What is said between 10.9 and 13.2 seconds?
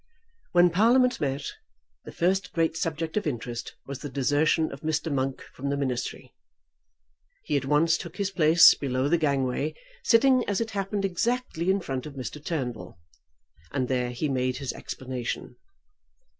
exactly in front of Mr. Turnbull,